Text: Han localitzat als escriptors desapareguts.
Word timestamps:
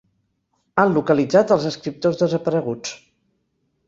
Han 0.83 0.95
localitzat 0.95 1.53
als 1.55 1.67
escriptors 1.71 2.17
desapareguts. 2.21 2.95